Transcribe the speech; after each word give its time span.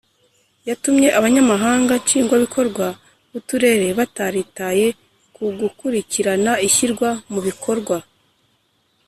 yatumye 0.67 1.07
abanyamabanga 1.17 1.93
nshingwabikorwa 2.01 2.85
b 3.31 3.33
uturere 3.39 3.87
bataritaye 3.99 4.85
ku 5.35 5.43
gukurikirana 5.61 6.51
ishyirwa 6.67 7.09
mu 7.31 7.39
bikorwa 7.47 7.97